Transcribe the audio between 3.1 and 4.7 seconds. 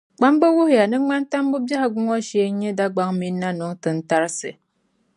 mini Nanuŋ tintarisi.